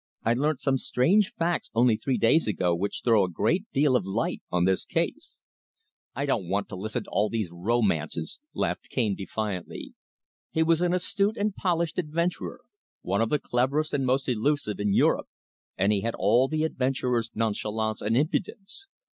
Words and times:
"I 0.23 0.33
learnt 0.33 0.61
some 0.61 0.79
strange 0.79 1.31
facts 1.37 1.69
only 1.75 1.95
three 1.95 2.17
days 2.17 2.47
ago 2.47 2.73
which 2.73 3.01
throw 3.03 3.23
a 3.23 3.29
great 3.29 3.65
deal 3.71 3.95
of 3.95 4.03
light 4.03 4.41
on 4.51 4.65
this 4.65 4.83
case." 4.83 5.43
"I 6.15 6.25
don't 6.25 6.49
want 6.49 6.69
to 6.69 6.75
listen 6.75 7.03
to 7.03 7.09
all 7.11 7.29
these 7.29 7.49
romances," 7.51 8.39
laughed 8.55 8.89
Cane 8.89 9.13
defiantly. 9.15 9.93
He 10.49 10.63
was 10.63 10.81
an 10.81 10.91
astute 10.95 11.37
and 11.37 11.53
polished 11.55 11.99
adventurer, 11.99 12.61
one 13.03 13.21
of 13.21 13.29
the 13.29 13.37
cleverest 13.37 13.93
and 13.93 14.03
most 14.03 14.27
elusive 14.27 14.79
in 14.79 14.91
Europe, 14.91 15.27
and 15.77 15.91
he 15.91 16.01
had 16.01 16.15
all 16.15 16.47
the 16.47 16.63
adventurer's 16.63 17.29
nonchalance 17.35 18.01
and 18.01 18.17
impudence. 18.17 18.87